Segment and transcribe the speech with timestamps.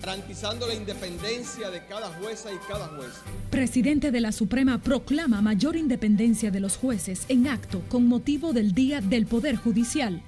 [0.00, 3.10] garantizando la independencia de cada jueza y cada juez.
[3.50, 8.72] Presidente de la Suprema proclama mayor independencia de los jueces en acto con motivo del
[8.72, 10.22] Día del Poder Judicial.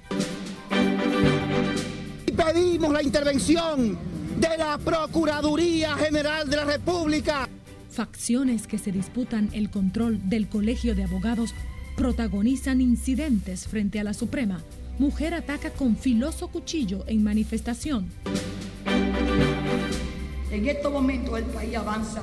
[2.35, 3.97] Pedimos la intervención
[4.39, 7.49] de la Procuraduría General de la República.
[7.89, 11.53] Facciones que se disputan el control del Colegio de Abogados
[11.95, 14.61] protagonizan incidentes frente a la Suprema.
[14.99, 18.11] Mujer ataca con filoso cuchillo en manifestación.
[20.53, 22.21] En estos momentos el país avanza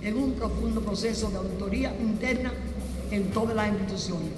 [0.00, 2.52] en un profundo proceso de auditoría interna
[3.10, 4.30] en todas las instituciones.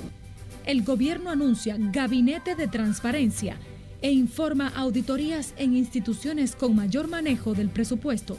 [0.65, 3.59] El gobierno anuncia gabinete de transparencia
[4.01, 8.39] e informa auditorías en instituciones con mayor manejo del presupuesto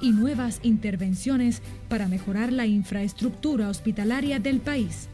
[0.00, 5.08] y nuevas intervenciones para mejorar la infraestructura hospitalaria del país.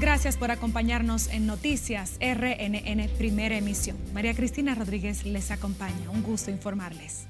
[0.00, 3.98] Gracias por acompañarnos en Noticias RNN Primera Emisión.
[4.14, 7.26] María Cristina Rodríguez les acompaña, un gusto informarles.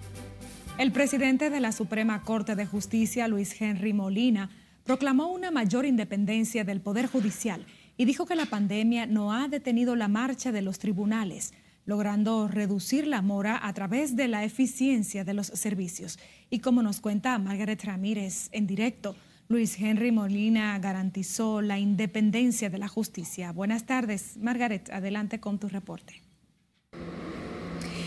[0.78, 4.48] El presidente de la Suprema Corte de Justicia, Luis Henry Molina,
[4.84, 7.66] proclamó una mayor independencia del Poder Judicial
[7.96, 11.52] y dijo que la pandemia no ha detenido la marcha de los tribunales,
[11.84, 16.20] logrando reducir la mora a través de la eficiencia de los servicios.
[16.48, 19.16] Y como nos cuenta Margaret Ramírez en directo,
[19.48, 23.52] Luis Henry Molina garantizó la independencia de la justicia.
[23.52, 24.90] Buenas tardes, Margaret.
[24.90, 26.20] Adelante con tu reporte.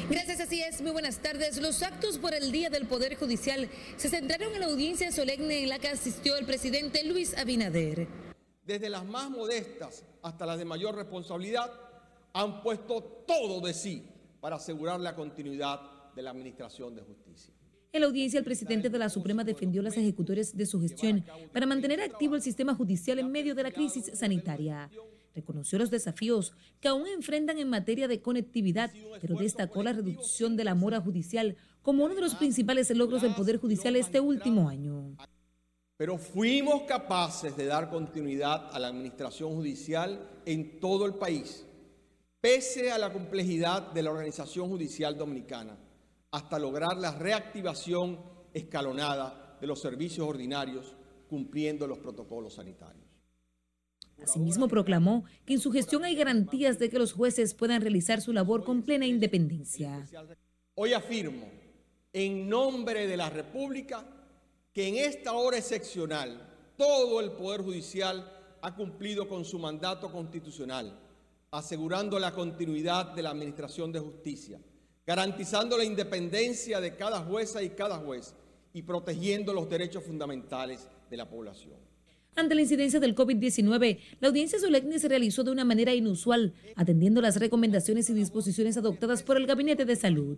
[0.09, 0.81] Gracias, así es.
[0.81, 1.61] Muy buenas tardes.
[1.61, 5.69] Los actos por el Día del Poder Judicial se centraron en la audiencia solemne en
[5.69, 8.07] la que asistió el presidente Luis Abinader.
[8.65, 11.71] Desde las más modestas hasta las de mayor responsabilidad,
[12.33, 14.05] han puesto todo de sí
[14.41, 15.79] para asegurar la continuidad
[16.15, 17.53] de la Administración de Justicia.
[17.91, 21.65] En la audiencia, el presidente de la Suprema defendió las ejecutores de su gestión para
[21.65, 24.91] mantener activo el sistema judicial en medio de la crisis sanitaria.
[25.33, 30.65] Reconoció los desafíos que aún enfrentan en materia de conectividad, pero destacó la reducción de
[30.65, 35.15] la mora judicial como uno de los principales logros del Poder Judicial este último año.
[35.97, 41.65] Pero fuimos capaces de dar continuidad a la administración judicial en todo el país,
[42.39, 45.75] pese a la complejidad de la organización judicial dominicana
[46.31, 48.19] hasta lograr la reactivación
[48.53, 50.95] escalonada de los servicios ordinarios
[51.27, 53.05] cumpliendo los protocolos sanitarios.
[54.21, 58.33] Asimismo, proclamó que en su gestión hay garantías de que los jueces puedan realizar su
[58.33, 60.05] labor con plena independencia.
[60.75, 61.47] Hoy afirmo,
[62.11, 64.05] en nombre de la República,
[64.73, 66.47] que en esta hora excepcional
[66.77, 70.99] todo el Poder Judicial ha cumplido con su mandato constitucional,
[71.51, 74.59] asegurando la continuidad de la Administración de Justicia
[75.09, 78.35] garantizando la independencia de cada jueza y cada juez
[78.73, 81.88] y protegiendo los derechos fundamentales de la población.
[82.35, 87.21] Ante la incidencia del COVID-19, la audiencia solemne se realizó de una manera inusual, atendiendo
[87.21, 90.37] las recomendaciones y disposiciones adoptadas por el Gabinete de Salud.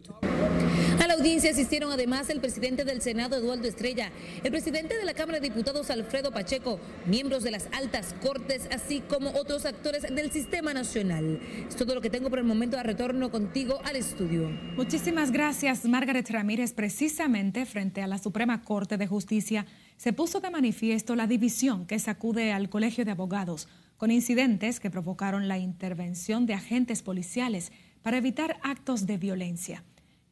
[1.00, 4.12] A la audiencia asistieron además el presidente del Senado, Eduardo Estrella,
[4.44, 9.02] el presidente de la Cámara de Diputados, Alfredo Pacheco, miembros de las altas cortes, así
[9.02, 11.40] como otros actores del sistema nacional.
[11.68, 12.80] Es todo lo que tengo por el momento.
[12.80, 14.50] A retorno contigo al estudio.
[14.78, 16.74] Muchísimas gracias, Margaret Ramírez.
[16.74, 19.66] Precisamente frente a la Suprema Corte de Justicia
[20.02, 23.68] se puso de manifiesto la división que sacude al Colegio de Abogados
[23.98, 29.84] con incidentes que provocaron la intervención de agentes policiales para evitar actos de violencia.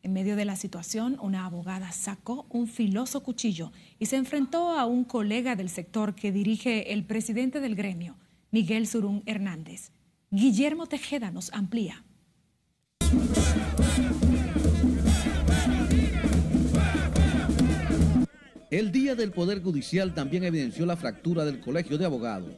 [0.02, 4.88] En medio de la situación, una abogada sacó un filoso cuchillo y se enfrentó a
[4.88, 8.16] un colega del sector que dirige el presidente del gremio,
[8.50, 9.91] Miguel Surún Hernández.
[10.31, 12.03] Guillermo Tejeda nos amplía.
[18.72, 22.53] El Día del Poder Judicial también evidenció la fractura del Colegio de Abogados.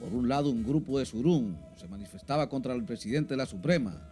[0.00, 4.10] Por un lado, un grupo de Surún se manifestaba contra el presidente de la Suprema,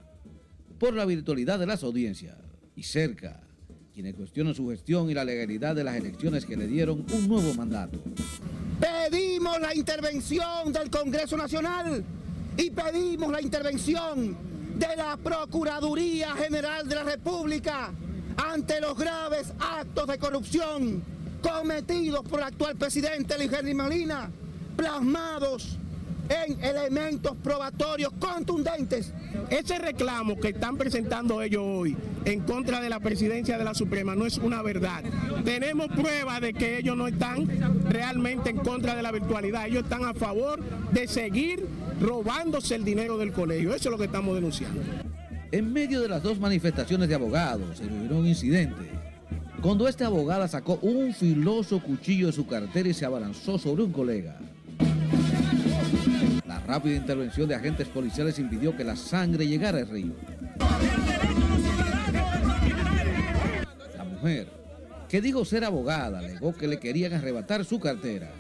[0.79, 2.37] por la virtualidad de las audiencias
[2.77, 3.41] y cerca
[3.93, 7.53] quienes cuestionan su gestión y la legalidad de las elecciones que le dieron un nuevo
[7.55, 8.01] mandato.
[8.79, 12.05] Pedimos la intervención del Congreso Nacional
[12.57, 14.37] y pedimos la intervención
[14.79, 17.93] de la Procuraduría General de la República
[18.55, 21.03] ante los graves actos de corrupción
[21.43, 24.31] cometidos por el actual presidente Henry Molina,
[24.77, 25.77] plasmados
[26.29, 29.13] en elementos probatorios contundentes.
[29.51, 34.15] Ese reclamo que están presentando ellos hoy en contra de la presidencia de la Suprema
[34.15, 35.03] no es una verdad.
[35.45, 37.49] Tenemos pruebas de que ellos no están
[37.91, 40.63] realmente en contra de la virtualidad, ellos están a favor
[40.93, 41.67] de seguir
[42.01, 43.75] robándose el dinero del colegio.
[43.75, 44.81] Eso es lo que estamos denunciando.
[45.55, 48.91] En medio de las dos manifestaciones de abogados se originó un incidente.
[49.63, 53.93] Cuando esta abogada sacó un filoso cuchillo de su cartera y se abalanzó sobre un
[53.93, 54.37] colega.
[56.45, 60.15] La rápida intervención de agentes policiales impidió que la sangre llegara al río.
[63.97, 64.49] La mujer,
[65.09, 68.33] que dijo ser abogada, alegó que le querían arrebatar su cartera.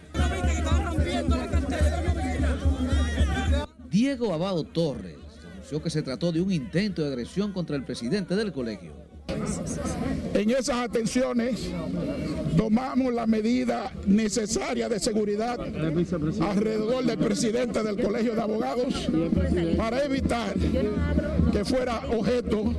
[3.89, 5.24] Diego Abado Torres
[5.83, 8.93] que se trató de un intento de agresión contra el presidente del colegio.
[10.35, 11.71] En esas atenciones
[12.57, 19.09] tomamos la medida necesaria de seguridad alrededor del presidente del Colegio de Abogados
[19.77, 20.55] para evitar
[21.53, 22.75] que fuera objeto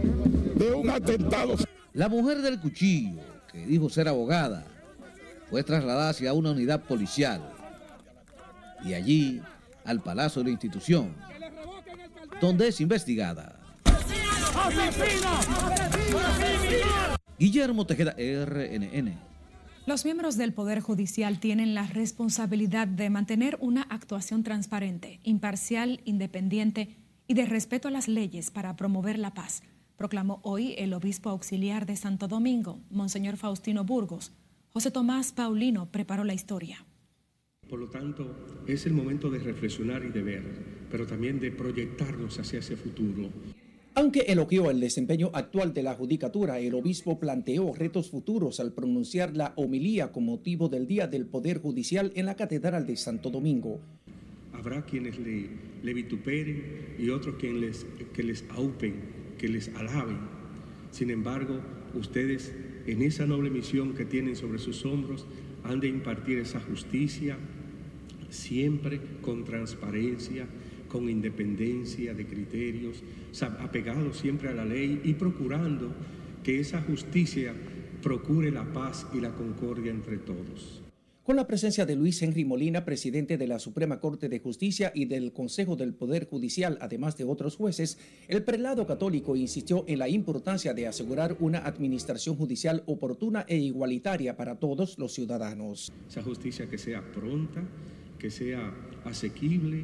[0.56, 1.56] de un atentado.
[1.94, 3.22] La mujer del cuchillo,
[3.52, 4.66] que dijo ser abogada,
[5.50, 7.42] fue trasladada hacia una unidad policial
[8.84, 9.42] y allí
[9.84, 11.14] al Palacio de la institución,
[12.46, 13.60] donde es investigada.
[17.40, 19.18] Guillermo Tejeda, RNN.
[19.88, 26.96] Los miembros del Poder Judicial tienen la responsabilidad de mantener una actuación transparente, imparcial, independiente
[27.28, 29.64] y de respeto a las leyes para promover la paz,
[29.98, 34.34] proclamó hoy el obispo auxiliar de Santo Domingo, Monseñor Faustino Burgos.
[34.70, 36.86] José Tomás Paulino preparó la historia.
[37.68, 40.44] Por lo tanto, es el momento de reflexionar y de ver,
[40.92, 43.30] pero también de proyectarnos hacia ese futuro.
[43.98, 49.36] Aunque elogió el desempeño actual de la judicatura, el obispo planteó retos futuros al pronunciar
[49.38, 53.80] la homilía con motivo del Día del Poder Judicial en la Catedral de Santo Domingo.
[54.52, 55.48] Habrá quienes le,
[55.82, 58.96] le vituperen y otros quienes les, que les aupen,
[59.38, 60.18] que les alaben.
[60.92, 61.62] Sin embargo,
[61.94, 62.54] ustedes
[62.88, 65.26] en esa noble misión que tienen sobre sus hombros
[65.64, 67.38] han de impartir esa justicia
[68.30, 70.48] siempre con transparencia,
[70.96, 73.04] con independencia de criterios,
[73.60, 75.94] apegados siempre a la ley y procurando
[76.42, 77.54] que esa justicia
[78.02, 80.82] procure la paz y la concordia entre todos.
[81.22, 85.04] Con la presencia de Luis Henry Molina, presidente de la Suprema Corte de Justicia y
[85.04, 87.98] del Consejo del Poder Judicial, además de otros jueces,
[88.30, 94.38] el prelado católico insistió en la importancia de asegurar una administración judicial oportuna e igualitaria
[94.38, 95.92] para todos los ciudadanos.
[96.08, 97.62] Esa justicia que sea pronta,
[98.18, 99.84] que sea asequible,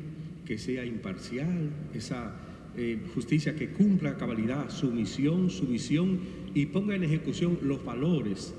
[0.51, 2.35] que sea imparcial, esa
[2.75, 6.19] eh, justicia que cumpla a cabalidad su misión, su visión
[6.53, 8.53] y ponga en ejecución los valores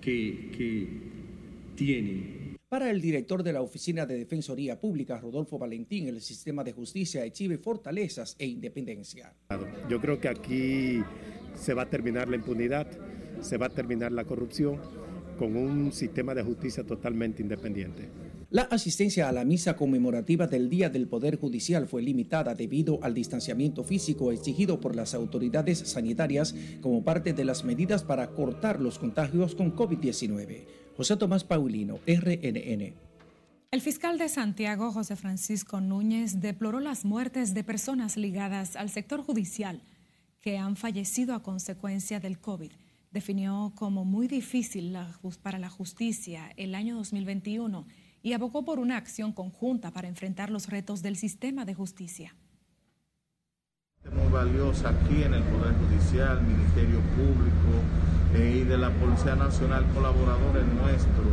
[0.00, 0.86] que, que
[1.74, 2.56] tienen.
[2.68, 7.24] Para el director de la Oficina de Defensoría Pública, Rodolfo Valentín, el sistema de justicia
[7.24, 9.34] exhibe fortalezas e independencia.
[9.90, 11.02] Yo creo que aquí
[11.56, 12.86] se va a terminar la impunidad,
[13.40, 14.78] se va a terminar la corrupción
[15.36, 18.08] con un sistema de justicia totalmente independiente.
[18.52, 23.14] La asistencia a la misa conmemorativa del Día del Poder Judicial fue limitada debido al
[23.14, 28.98] distanciamiento físico exigido por las autoridades sanitarias como parte de las medidas para cortar los
[28.98, 30.66] contagios con COVID-19.
[30.94, 32.92] José Tomás Paulino, RNN.
[33.70, 39.22] El fiscal de Santiago, José Francisco Núñez, deploró las muertes de personas ligadas al sector
[39.22, 39.80] judicial
[40.42, 42.72] que han fallecido a consecuencia del COVID.
[43.12, 44.94] Definió como muy difícil
[45.42, 47.86] para la justicia el año 2021
[48.22, 52.34] y abogó por una acción conjunta para enfrentar los retos del sistema de justicia.
[54.10, 57.82] Muy valiosa aquí en el Poder Judicial, Ministerio Público,
[58.34, 61.26] eh, y de la Policía Nacional, colaboradores nuestros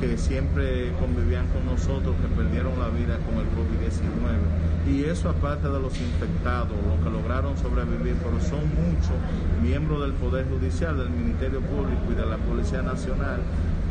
[0.00, 4.88] que siempre convivían con nosotros, que perdieron la vida con el COVID-19.
[4.88, 9.12] Y eso aparte de los infectados, los que lograron sobrevivir, pero son muchos
[9.62, 13.40] miembros del Poder Judicial, del Ministerio Público y de la Policía Nacional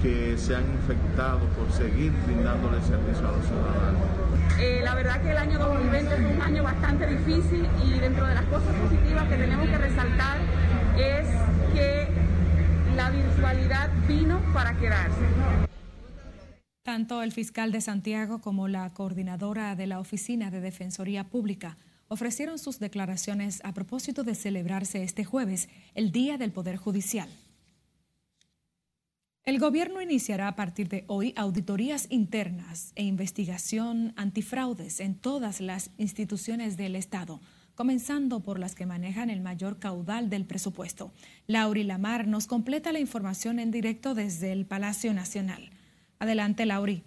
[0.02, 4.02] que se han infectado por seguir brindándole servicio a los ciudadanos.
[4.60, 8.36] Eh, la verdad que el año 2020 es un año bastante difícil y dentro de
[8.36, 10.38] las cosas positivas que tenemos que resaltar
[10.98, 11.28] es
[11.74, 12.08] que
[12.96, 15.22] la virtualidad vino para quedarse.
[16.84, 21.78] Tanto el fiscal de Santiago como la coordinadora de la Oficina de Defensoría Pública
[22.08, 27.30] ofrecieron sus declaraciones a propósito de celebrarse este jueves el Día del Poder Judicial.
[29.50, 35.90] El gobierno iniciará a partir de hoy auditorías internas e investigación antifraudes en todas las
[35.98, 37.42] instituciones del Estado
[37.74, 41.14] comenzando por las que manejan el mayor caudal del presupuesto.
[41.48, 45.72] Lauri Lamar nos completa la información en directo desde el Palacio Nacional.
[46.20, 47.02] Adelante, Lauri.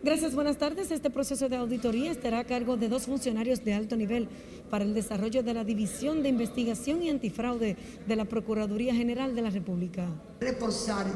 [0.00, 0.92] Gracias, buenas tardes.
[0.92, 4.28] Este proceso de auditoría estará a cargo de dos funcionarios de alto nivel
[4.70, 7.76] para el desarrollo de la División de Investigación y Antifraude
[8.06, 10.06] de la Procuraduría General de la República.
[10.40, 11.06] Reforzar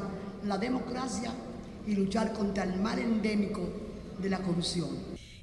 [0.44, 1.32] la democracia
[1.86, 3.68] y luchar contra el mal endémico
[4.20, 4.88] de la corrupción.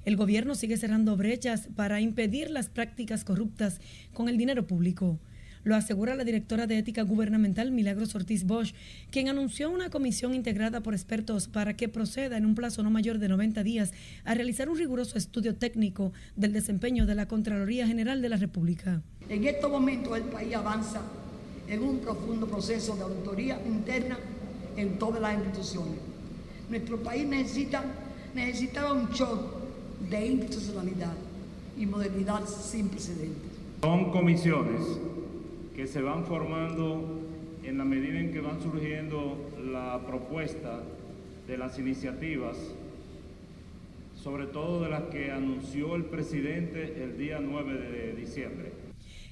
[0.05, 3.79] el gobierno sigue cerrando brechas para impedir las prácticas corruptas
[4.13, 5.19] con el dinero público.
[5.63, 8.73] Lo asegura la directora de Ética Gubernamental Milagros Ortiz Bosch,
[9.11, 13.19] quien anunció una comisión integrada por expertos para que proceda en un plazo no mayor
[13.19, 13.91] de 90 días
[14.23, 19.01] a realizar un riguroso estudio técnico del desempeño de la Contraloría General de la República.
[19.27, 21.01] En estos momentos el país avanza
[21.67, 24.17] en un profundo proceso de auditoría interna
[24.77, 25.99] en todas las instituciones.
[26.69, 27.83] Nuestro país necesita,
[28.33, 29.59] necesitaba un shock
[30.09, 31.13] de institucionalidad
[31.77, 33.51] y modernidad sin precedentes.
[33.81, 34.81] Son comisiones
[35.79, 37.21] que se van formando
[37.63, 40.81] en la medida en que van surgiendo la propuesta
[41.47, 42.57] de las iniciativas,
[44.13, 48.73] sobre todo de las que anunció el presidente el día 9 de diciembre.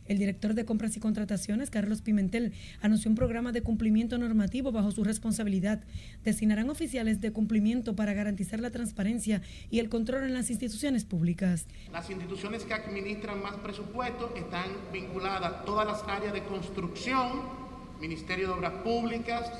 [0.08, 4.92] El director de Compras y Contrataciones, Carlos Pimentel, anunció un programa de cumplimiento normativo bajo
[4.92, 5.84] su responsabilidad.
[6.24, 11.68] Destinarán oficiales de cumplimiento para garantizar la transparencia y el control en las instituciones públicas.
[11.92, 17.68] Las instituciones que administran más presupuesto están vinculadas a todas las áreas de construcción,
[18.00, 19.52] Ministerio de Obras Públicas,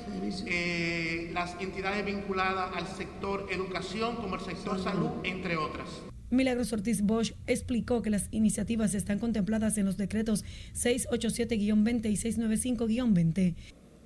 [0.46, 6.07] eh, las entidades vinculadas al sector educación como el sector salud, entre otras.
[6.30, 10.44] Milagros Ortiz Bosch explicó que las iniciativas están contempladas en los decretos
[10.74, 13.54] 687-20 y 695-20.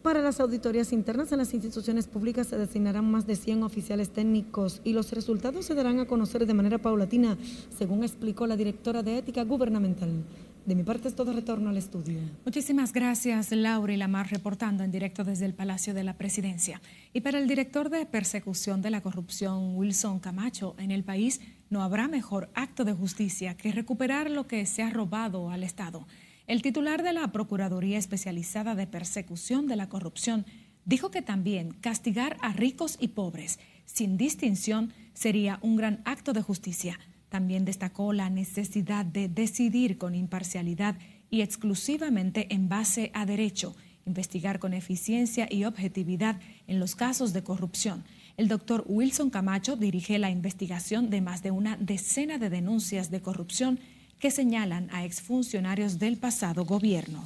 [0.02, 4.80] Para las auditorías internas en las instituciones públicas se designarán más de 100 oficiales técnicos
[4.82, 7.38] y los resultados se darán a conocer de manera paulatina,
[7.76, 10.24] según explicó la directora de Ética Gubernamental.
[10.66, 12.20] De mi parte es todo retorno al estudio.
[12.44, 16.80] Muchísimas gracias, Laura y Lamar, reportando en directo desde el Palacio de la Presidencia.
[17.12, 21.40] Y para el director de persecución de la corrupción, Wilson Camacho, en el país
[21.72, 26.06] no habrá mejor acto de justicia que recuperar lo que se ha robado al Estado.
[26.46, 30.46] El titular de la Procuraduría Especializada de Persecución de la Corrupción
[30.84, 36.42] dijo que también castigar a ricos y pobres sin distinción sería un gran acto de
[36.42, 36.98] justicia
[37.32, 40.96] también destacó la necesidad de decidir con imparcialidad
[41.30, 43.74] y exclusivamente en base a derecho,
[44.04, 48.04] investigar con eficiencia y objetividad en los casos de corrupción.
[48.36, 53.20] El doctor Wilson Camacho dirige la investigación de más de una decena de denuncias de
[53.20, 53.78] corrupción
[54.18, 57.24] que señalan a exfuncionarios del pasado gobierno.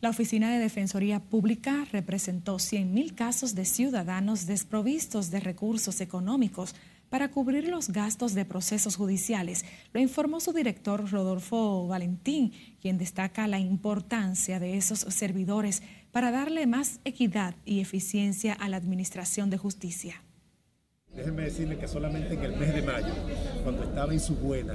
[0.00, 6.74] La Oficina de Defensoría Pública representó 100.000 casos de ciudadanos desprovistos de recursos económicos
[7.08, 9.64] para cubrir los gastos de procesos judiciales.
[9.92, 15.82] Lo informó su director Rodolfo Valentín, quien destaca la importancia de esos servidores
[16.14, 20.22] para darle más equidad y eficiencia a la administración de justicia.
[21.12, 23.12] Déjenme decirle que solamente en el mes de mayo,
[23.64, 24.74] cuando estaba en su buena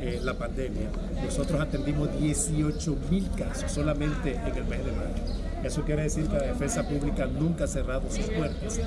[0.00, 0.88] eh, la pandemia,
[1.24, 5.64] nosotros atendimos 18 mil casos solamente en el mes de mayo.
[5.64, 8.80] Eso quiere decir que la defensa pública nunca ha cerrado sus puertas.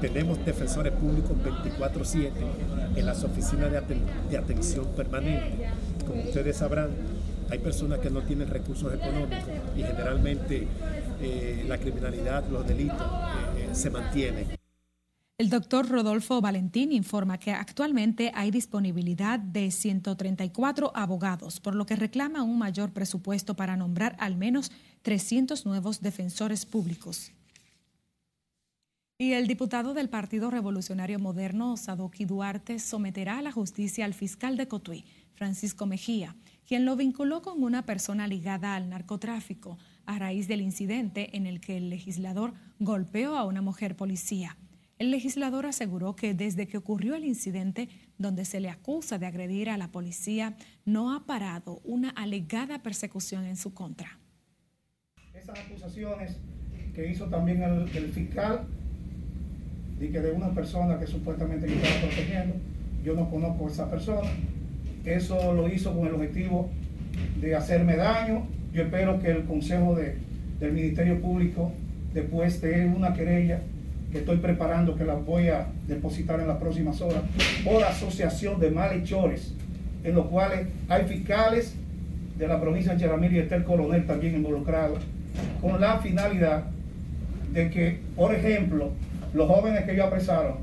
[0.00, 2.30] Tenemos defensores públicos 24/7
[2.94, 5.66] en las oficinas de, atención permanente.
[6.06, 6.90] Como ustedes sabrán,
[7.50, 9.42] hay personas que no tienen recursos económicos
[9.76, 10.68] y generalmente
[11.22, 14.48] eh, la criminalidad, los delitos eh, eh, se mantienen.
[15.38, 21.96] El doctor Rodolfo Valentín informa que actualmente hay disponibilidad de 134 abogados, por lo que
[21.96, 24.70] reclama un mayor presupuesto para nombrar al menos
[25.02, 27.32] 300 nuevos defensores públicos.
[29.16, 34.56] Y el diputado del Partido Revolucionario Moderno, Sadoki Duarte, someterá a la justicia al fiscal
[34.56, 36.36] de Cotuí, Francisco Mejía,
[36.66, 39.78] quien lo vinculó con una persona ligada al narcotráfico
[40.10, 44.56] a raíz del incidente en el que el legislador golpeó a una mujer policía.
[44.98, 47.88] El legislador aseguró que desde que ocurrió el incidente
[48.18, 53.46] donde se le acusa de agredir a la policía, no ha parado una alegada persecución
[53.46, 54.18] en su contra.
[55.32, 56.36] Esas acusaciones
[56.92, 58.66] que hizo también el, fiscal
[60.00, 62.56] de que de una persona que supuestamente yo estaba protegiendo,
[63.04, 64.28] yo no conozco a esa persona,
[65.04, 66.68] eso lo hizo con el objetivo
[67.40, 71.72] de hacerme daño, yo espero que el Consejo del Ministerio Público,
[72.14, 73.60] después de una querella
[74.12, 77.22] que estoy preparando, que la voy a depositar en las próximas horas,
[77.64, 79.54] por asociación de malhechores,
[80.04, 81.74] en los cuales hay fiscales
[82.38, 84.96] de la provincia de Cheramil y está el coronel también involucrado,
[85.60, 86.64] con la finalidad
[87.52, 88.90] de que, por ejemplo,
[89.34, 90.54] los jóvenes que ellos apresaron,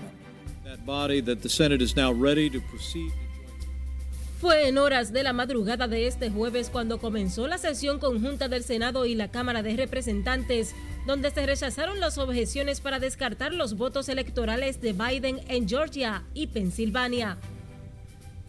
[4.42, 8.64] Fue en horas de la madrugada de este jueves cuando comenzó la sesión conjunta del
[8.64, 10.74] Senado y la Cámara de Representantes,
[11.06, 16.48] donde se rechazaron las objeciones para descartar los votos electorales de Biden en Georgia y
[16.48, 17.38] Pensilvania.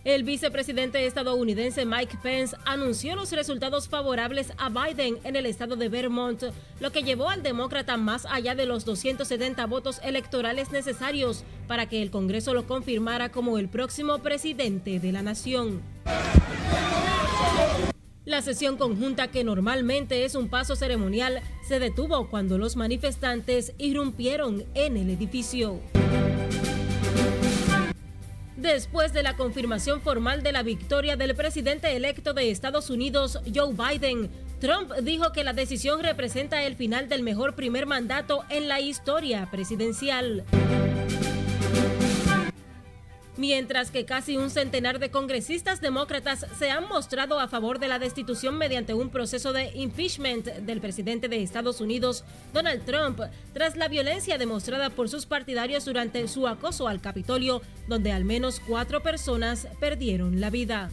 [0.04, 5.88] El vicepresidente estadounidense Mike Pence anunció los resultados favorables a Biden en el estado de
[5.88, 6.44] Vermont,
[6.82, 12.02] lo que llevó al demócrata más allá de los 270 votos electorales necesarios para que
[12.02, 15.82] el Congreso lo confirmara como el próximo presidente de la nación.
[18.26, 24.66] La sesión conjunta, que normalmente es un paso ceremonial, se detuvo cuando los manifestantes irrumpieron
[24.74, 25.80] en el edificio.
[28.64, 33.74] Después de la confirmación formal de la victoria del presidente electo de Estados Unidos, Joe
[33.74, 38.80] Biden, Trump dijo que la decisión representa el final del mejor primer mandato en la
[38.80, 40.46] historia presidencial
[43.38, 48.00] mientras que casi un centenar de congresistas demócratas se han mostrado a favor de la
[48.00, 52.24] destitución mediante un proceso de impeachment del presidente de Estados Unidos,
[52.54, 53.20] Donald Trump,
[53.54, 58.60] tras la violencia demostrada por sus partidarios durante su acoso al Capitolio, donde al menos
[58.60, 60.90] cuatro personas perdieron la vida.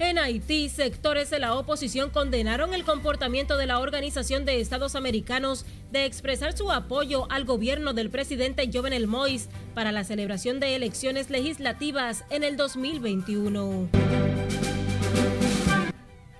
[0.00, 5.66] En Haití, sectores de la oposición condenaron el comportamiento de la Organización de Estados Americanos
[5.92, 11.28] de expresar su apoyo al gobierno del presidente Jovenel Moïse para la celebración de elecciones
[11.28, 13.90] legislativas en el 2021.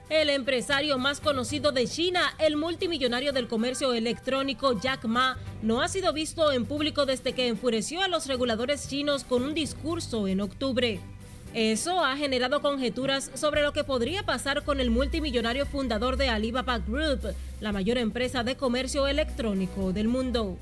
[0.08, 5.88] El empresario más conocido de China, el multimillonario del comercio electrónico Jack Ma, no ha
[5.88, 10.40] sido visto en público desde que enfureció a los reguladores chinos con un discurso en
[10.40, 10.98] octubre.
[11.52, 16.78] Eso ha generado conjeturas sobre lo que podría pasar con el multimillonario fundador de Alibaba
[16.78, 20.58] Group, la mayor empresa de comercio electrónico del mundo.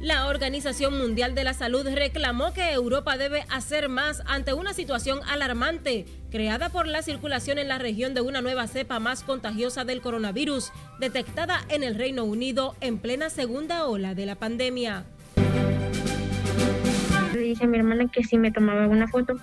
[0.00, 5.20] La Organización Mundial de la Salud reclamó que Europa debe hacer más ante una situación
[5.26, 10.02] alarmante creada por la circulación en la región de una nueva cepa más contagiosa del
[10.02, 15.06] coronavirus, detectada en el Reino Unido en plena segunda ola de la pandemia
[17.46, 19.36] dije a mi hermana que si me tomaba una foto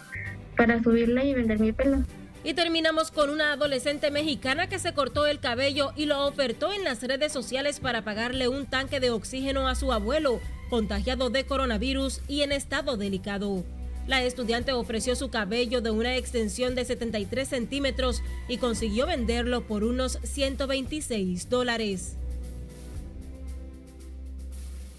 [0.56, 2.04] para subirla y vender mi pelo.
[2.46, 6.84] Y terminamos con una adolescente mexicana que se cortó el cabello y lo ofertó en
[6.84, 12.22] las redes sociales para pagarle un tanque de oxígeno a su abuelo, contagiado de coronavirus
[12.28, 13.64] y en estado delicado.
[14.08, 19.86] La estudiante ofreció su cabello de una extensión de 73 centímetros y consiguió venderlo por
[19.86, 22.18] unos 126 dólares.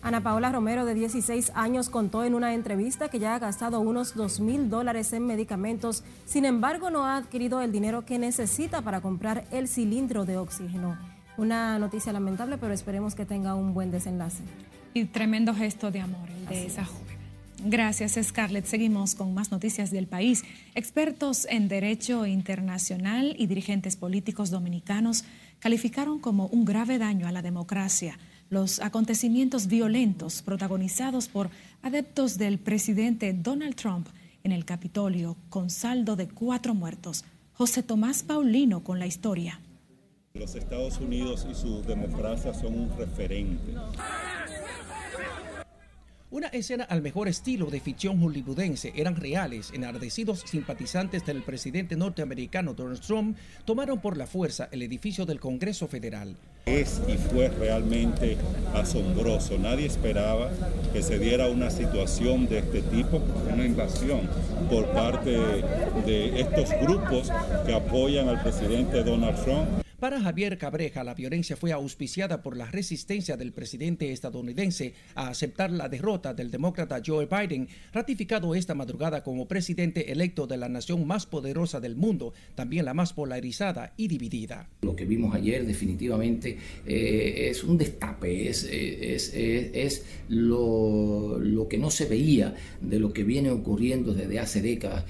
[0.04, 4.14] Ana Paola Romero, de 16 años, contó en una entrevista que ya ha gastado unos
[4.14, 9.00] 2 mil dólares en medicamentos, sin embargo no ha adquirido el dinero que necesita para
[9.00, 10.98] comprar el cilindro de oxígeno.
[11.38, 14.42] Una noticia lamentable, pero esperemos que tenga un buen desenlace.
[14.92, 17.16] Y tremendo gesto de amor el de esa joven.
[17.64, 18.66] Gracias, Scarlett.
[18.66, 20.42] Seguimos con más noticias del país.
[20.74, 25.24] Expertos en derecho internacional y dirigentes políticos dominicanos
[25.60, 28.18] calificaron como un grave daño a la democracia
[28.50, 31.50] los acontecimientos violentos protagonizados por
[31.82, 34.08] adeptos del presidente Donald Trump
[34.42, 37.24] en el Capitolio, con saldo de cuatro muertos.
[37.54, 39.60] José Tomás Paulino con la historia.
[40.34, 43.74] Los Estados Unidos y su democracia son un referente.
[46.34, 49.70] Una escena al mejor estilo de ficción hollywoodense eran reales.
[49.72, 55.86] Enardecidos simpatizantes del presidente norteamericano Donald Trump tomaron por la fuerza el edificio del Congreso
[55.86, 56.34] Federal.
[56.66, 58.36] Es y fue realmente
[58.74, 59.58] asombroso.
[59.58, 60.50] Nadie esperaba
[60.92, 64.22] que se diera una situación de este tipo, una invasión
[64.68, 65.38] por parte
[66.04, 67.30] de estos grupos
[67.64, 69.83] que apoyan al presidente Donald Trump.
[70.00, 75.70] Para Javier Cabreja, la violencia fue auspiciada por la resistencia del presidente estadounidense a aceptar
[75.70, 81.06] la derrota del demócrata Joe Biden, ratificado esta madrugada como presidente electo de la nación
[81.06, 84.68] más poderosa del mundo, también la más polarizada y dividida.
[84.82, 92.54] Lo que vimos ayer definitivamente eh, es un destape, es, lo que no se veía
[92.80, 95.04] de lo que viene ocurriendo desde hace décadas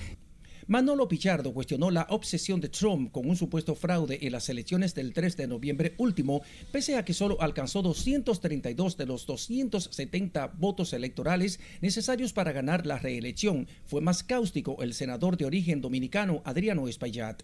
[0.66, 5.12] Manolo Pichardo cuestionó la obsesión de Trump con un supuesto fraude en las elecciones del
[5.12, 11.60] 3 de noviembre último, pese a que solo alcanzó 232 de los 270 votos electorales
[11.82, 13.68] necesarios para ganar la reelección.
[13.84, 17.42] Fue más cáustico el senador de origen dominicano Adriano Espaillat.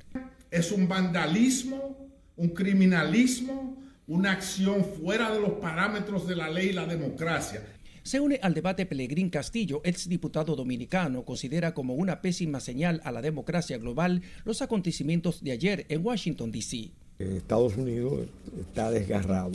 [0.50, 6.72] Es un vandalismo, un criminalismo, una acción fuera de los parámetros de la ley y
[6.72, 7.62] la democracia.
[8.02, 13.22] Se une al debate Pelegrín Castillo, exdiputado dominicano, considera como una pésima señal a la
[13.22, 16.90] democracia global los acontecimientos de ayer en Washington, D.C.
[17.18, 19.52] Estados Unidos está desgarrado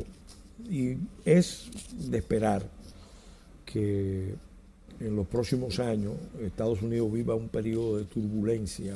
[0.69, 1.69] y es
[2.09, 2.69] de esperar
[3.65, 4.35] que
[4.99, 8.93] en los próximos años Estados Unidos viva un periodo de turbulencia.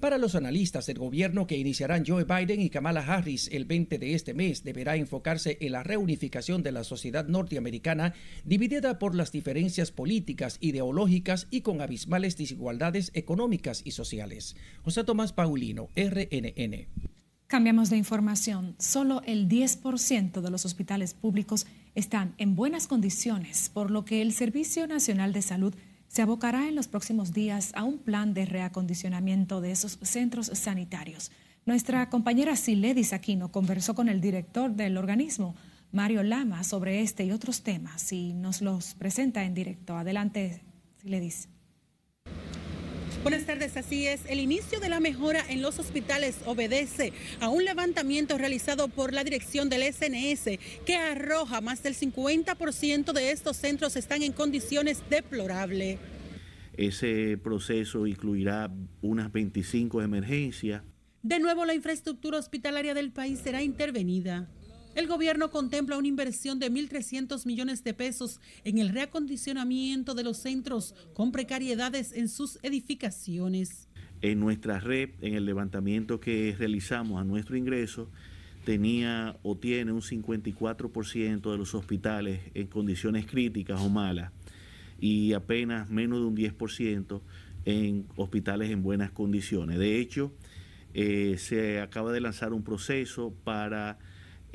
[0.00, 4.14] Para los analistas, el gobierno que iniciarán Joe Biden y Kamala Harris el 20 de
[4.14, 8.12] este mes deberá enfocarse en la reunificación de la sociedad norteamericana
[8.44, 14.54] dividida por las diferencias políticas, ideológicas y con abismales desigualdades económicas y sociales.
[14.82, 16.88] José Tomás Paulino, RNN.
[17.46, 18.74] Cambiamos de información.
[18.78, 24.32] Solo el 10% de los hospitales públicos están en buenas condiciones, por lo que el
[24.32, 25.74] Servicio Nacional de Salud
[26.08, 31.30] se abocará en los próximos días a un plan de reacondicionamiento de esos centros sanitarios.
[31.64, 35.56] Nuestra compañera Siledis Aquino conversó con el director del organismo,
[35.92, 39.96] Mario Lama, sobre este y otros temas y nos los presenta en directo.
[39.96, 40.62] Adelante,
[41.00, 41.48] Siledis.
[43.26, 44.24] Buenas tardes, así es.
[44.28, 49.24] El inicio de la mejora en los hospitales obedece a un levantamiento realizado por la
[49.24, 55.98] dirección del SNS que arroja más del 50% de estos centros están en condiciones deplorables.
[56.76, 58.70] Ese proceso incluirá
[59.02, 60.84] unas 25 emergencias.
[61.24, 64.48] De nuevo, la infraestructura hospitalaria del país será intervenida.
[64.96, 70.38] El gobierno contempla una inversión de 1.300 millones de pesos en el reacondicionamiento de los
[70.38, 73.90] centros con precariedades en sus edificaciones.
[74.22, 78.10] En nuestra red, en el levantamiento que realizamos a nuestro ingreso,
[78.64, 84.32] tenía o tiene un 54% de los hospitales en condiciones críticas o malas
[84.98, 87.20] y apenas menos de un 10%
[87.66, 89.78] en hospitales en buenas condiciones.
[89.78, 90.32] De hecho,
[90.94, 93.98] eh, se acaba de lanzar un proceso para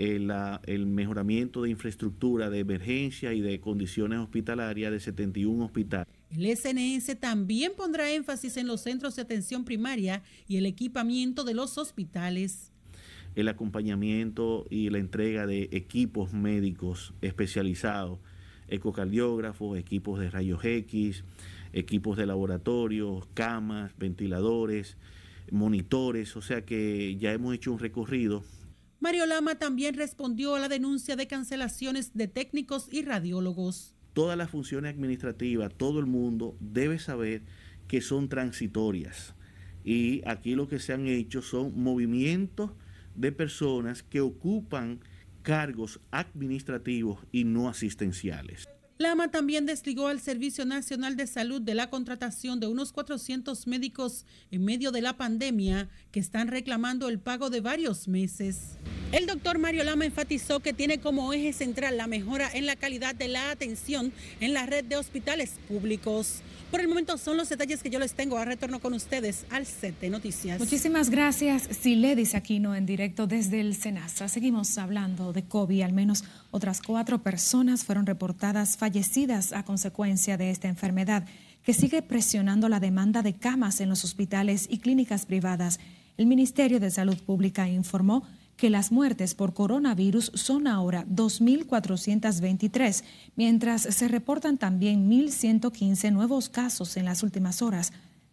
[0.02, 6.08] el, mejoramiento de infraestructura de emergencia y de condiciones hospitalarias de 71 hospitales.
[6.32, 11.54] El SNS también pondrá énfasis en los centros de atención primaria y el equipamiento de
[11.54, 12.72] los hospitales.
[13.36, 18.20] El acompañamiento y la entrega de equipos médicos especializados,
[18.70, 21.24] ecocardiógrafos, equipos de rayos X,
[21.74, 24.98] equipos de laboratorio, camas, ventiladores,
[25.52, 28.44] monitores, o sea que ya hemos hecho un recorrido
[29.02, 33.96] Mario Lama también respondió a la denuncia de cancelaciones de técnicos y radiólogos.
[34.14, 37.42] Todas las funciones administrativas, todo el mundo debe saber
[37.88, 39.34] que son transitorias.
[39.84, 42.74] Y aquí lo que se han hecho son movimientos
[43.16, 45.00] de personas que ocupan
[45.42, 48.70] cargos administrativos y no asistenciales.
[49.02, 54.26] Lama también desligó al Servicio Nacional de Salud de la contratación de unos 400 médicos
[54.52, 58.78] en medio de la pandemia que están reclamando el pago de varios meses.
[59.12, 63.16] El doctor Mario Lama enfatizó que tiene como eje central la mejora en la calidad
[63.16, 66.42] de la atención en la red de hospitales públicos.
[66.70, 68.38] Por el momento son los detalles que yo les tengo.
[68.38, 70.58] A retorno con ustedes al set de noticias.
[70.60, 74.30] Muchísimas gracias, Siledis Aquino, en directo desde el Senasa.
[74.30, 75.82] Seguimos hablando de COVID.
[75.82, 81.26] Al menos otras cuatro personas fueron reportadas fallecidas a consecuencia de esta enfermedad,
[81.64, 85.80] que sigue presionando la demanda de camas en los hospitales y clínicas privadas.
[86.18, 88.24] El Ministerio de Salud Pública informó
[88.58, 93.04] que las muertes por coronavirus son ahora 2.423,
[93.36, 97.92] mientras se reportan también 1.115 nuevos casos en las últimas horas.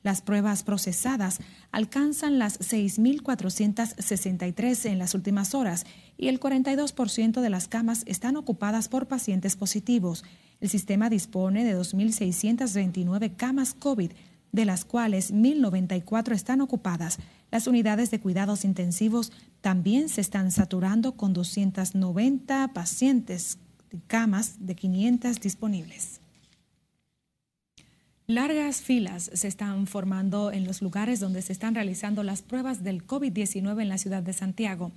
[0.09, 1.41] Las pruebas procesadas
[1.71, 5.85] alcanzan las 6.463 en las últimas horas
[6.17, 10.25] y el 42% de las camas están ocupadas por pacientes positivos.
[10.63, 14.13] El sistema dispone de 2.629 camas COVID,
[14.51, 17.19] de las cuales 1.094 están ocupadas.
[17.51, 23.59] Las unidades de cuidados intensivos también se están saturando con 290 pacientes
[24.07, 26.18] camas de 500 disponibles.
[28.31, 33.07] Largas filas se están formando en los lugares donde se están realizando las pruebas del
[33.07, 34.93] COVID-19 en la ciudad de Santiago.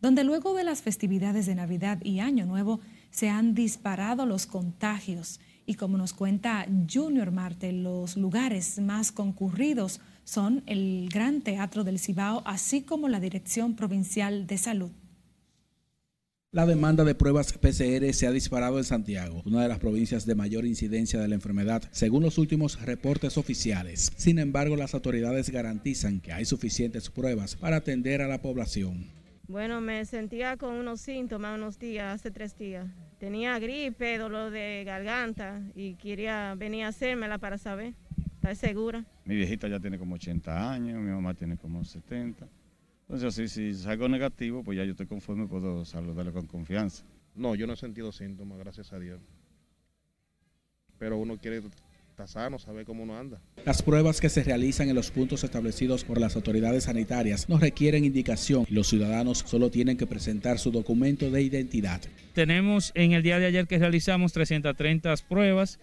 [0.00, 2.78] donde luego de las festividades de Navidad y Año Nuevo
[3.10, 5.40] se han disparado los contagios.
[5.64, 11.98] Y como nos cuenta Junior Marte, los lugares más concurridos son el Gran Teatro del
[11.98, 14.92] Cibao, así como la Dirección Provincial de Salud.
[16.56, 20.34] La demanda de pruebas PCR se ha disparado en Santiago, una de las provincias de
[20.34, 24.10] mayor incidencia de la enfermedad, según los últimos reportes oficiales.
[24.16, 29.04] Sin embargo, las autoridades garantizan que hay suficientes pruebas para atender a la población.
[29.48, 32.86] Bueno, me sentía con unos síntomas unos días, hace tres días.
[33.18, 37.92] Tenía gripe, dolor de garganta y quería venir a hacérmela para saber.
[38.36, 39.04] ¿Estás segura?
[39.26, 42.48] Mi viejita ya tiene como 80 años, mi mamá tiene como 70.
[43.08, 47.04] Entonces, así, si salgo negativo, pues ya yo estoy conforme, puedo saludarle con confianza.
[47.36, 49.20] No, yo no he sentido síntomas, gracias a Dios.
[50.98, 51.62] Pero uno quiere
[52.10, 53.40] estar sano, saber cómo uno anda.
[53.64, 58.04] Las pruebas que se realizan en los puntos establecidos por las autoridades sanitarias no requieren
[58.04, 62.00] indicación y los ciudadanos solo tienen que presentar su documento de identidad.
[62.32, 65.78] Tenemos en el día de ayer que realizamos 330 pruebas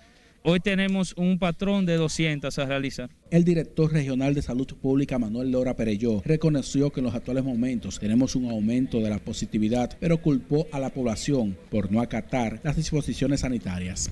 [0.45, 3.10] Hoy tenemos un patrón de 200 a realizar.
[3.32, 7.97] El director regional de salud pública, Manuel Lora Pereyó, reconoció que en los actuales momentos
[7.97, 12.75] tenemos un aumento de la positividad, pero culpó a la población por no acatar las
[12.75, 14.12] disposiciones sanitarias.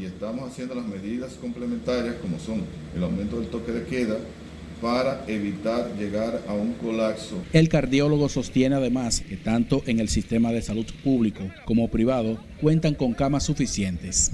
[0.00, 2.62] Y estamos haciendo las medidas complementarias como son
[2.94, 4.18] el aumento del toque de queda,
[4.80, 7.42] para evitar llegar a un colapso.
[7.52, 12.94] El cardiólogo sostiene además que tanto en el sistema de salud público como privado cuentan
[12.94, 14.30] con camas suficientes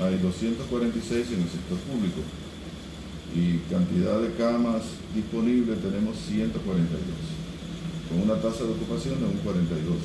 [0.00, 2.20] hay 246 en el sector público
[3.34, 4.82] y cantidad de camas
[5.14, 6.90] disponibles tenemos 142,
[8.08, 9.96] con una tasa de ocupación de un 42.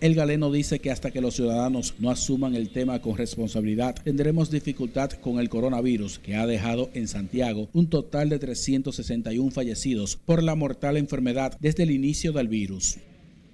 [0.00, 4.50] El galeno dice que hasta que los ciudadanos no asuman el tema con responsabilidad, tendremos
[4.50, 10.42] dificultad con el coronavirus que ha dejado en Santiago un total de 361 fallecidos por
[10.42, 12.98] la mortal enfermedad desde el inicio del virus.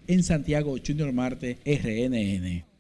[0.07, 2.74] En Santiago, Junior Marte, RNN.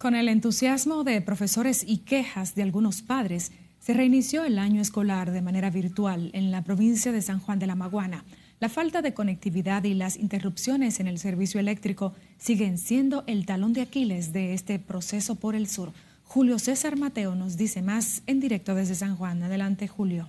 [0.00, 5.30] Con el entusiasmo de profesores y quejas de algunos padres, se reinició el año escolar
[5.30, 8.24] de manera virtual en la provincia de San Juan de la Maguana.
[8.60, 13.74] La falta de conectividad y las interrupciones en el servicio eléctrico siguen siendo el talón
[13.74, 15.92] de Aquiles de este proceso por el sur.
[16.24, 19.42] Julio César Mateo nos dice más en directo desde San Juan.
[19.42, 20.28] Adelante, Julio.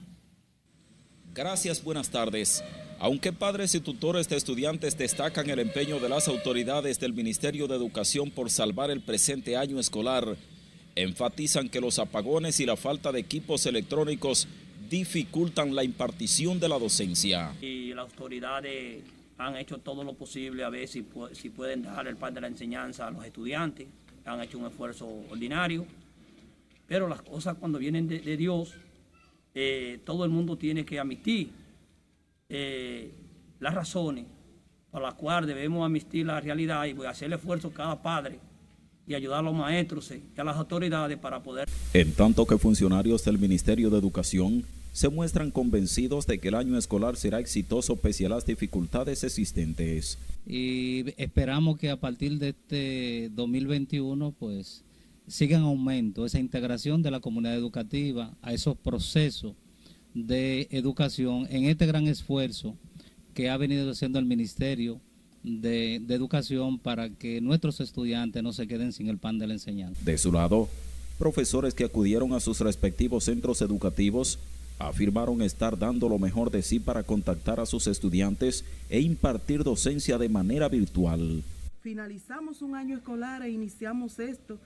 [1.33, 2.61] Gracias, buenas tardes.
[3.03, 7.75] Aunque padres y tutores de estudiantes destacan el empeño de las autoridades del Ministerio de
[7.75, 10.37] Educación por salvar el presente año escolar,
[10.93, 14.47] enfatizan que los apagones y la falta de equipos electrónicos
[14.87, 17.55] dificultan la impartición de la docencia.
[17.59, 19.01] Y las autoridades
[19.39, 23.07] han hecho todo lo posible a ver si, pueden dar el pan de la enseñanza
[23.07, 23.87] a los estudiantes,
[24.25, 25.87] han hecho un esfuerzo ordinario,
[26.85, 28.75] pero las cosas cuando vienen de, Dios,
[29.55, 31.60] eh, todo el mundo tiene que admitir
[32.53, 33.13] eh,
[33.61, 34.25] las razones
[34.91, 38.39] por las cuales debemos admitir la realidad y voy a hacer el esfuerzo cada padre
[39.07, 41.69] y ayudar a los maestros y a las autoridades para poder...
[41.93, 46.77] En tanto que funcionarios del Ministerio de Educación se muestran convencidos de que el año
[46.77, 50.17] escolar será exitoso pese a las dificultades existentes.
[50.45, 54.83] Y esperamos que a partir de este 2021 pues
[55.25, 59.53] siga en aumento esa integración de la comunidad educativa a esos procesos
[60.13, 62.75] de Educación en este gran esfuerzo
[63.33, 64.99] que ha venido haciendo el Ministerio
[65.43, 70.01] de, Educación para que nuestros estudiantes no se queden sin el pan de la enseñanza.
[70.03, 70.69] De su lado,
[71.17, 74.39] profesores que acudieron a sus respectivos centros educativos
[74.79, 80.17] afirmaron estar dando lo mejor de sí para contactar a sus estudiantes e impartir docencia
[80.17, 81.43] de manera virtual.
[81.81, 84.57] Finalizamos un año escolar e iniciamos esto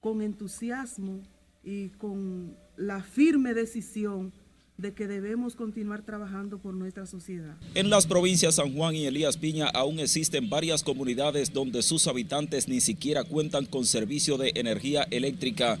[0.00, 1.20] con entusiasmo
[1.62, 4.32] y con la firme decisión
[4.78, 7.56] de que debemos continuar trabajando por nuestra sociedad.
[7.74, 12.68] En las provincias San Juan y Elías Piña aún existen varias comunidades donde sus habitantes
[12.68, 15.78] ni siquiera cuentan con servicio de energía eléctrica,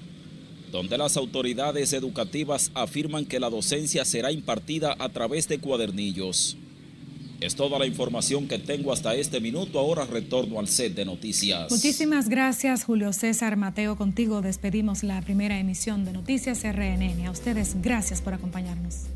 [0.72, 6.56] donde las autoridades educativas afirman que la docencia será impartida a través de cuadernillos.
[7.40, 9.78] Es toda la información que tengo hasta este minuto.
[9.78, 11.70] Ahora retorno al set de noticias.
[11.70, 13.96] Muchísimas gracias, Julio César Mateo.
[13.96, 17.26] Contigo despedimos la primera emisión de Noticias RNN.
[17.26, 19.06] A ustedes, gracias por acompañarnos.